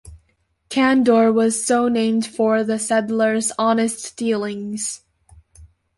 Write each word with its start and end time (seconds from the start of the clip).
Candor 0.69 1.31
was 1.31 1.63
so 1.63 1.87
named 1.87 2.25
for 2.25 2.63
the 2.63 2.79
settlers' 2.79 3.51
honest 3.59 4.17
dealings. 4.17 5.03